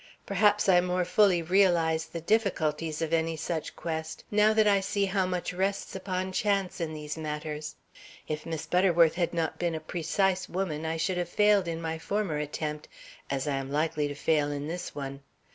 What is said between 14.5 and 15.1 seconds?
in this